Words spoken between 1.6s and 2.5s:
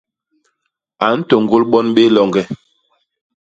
bon béé loñge.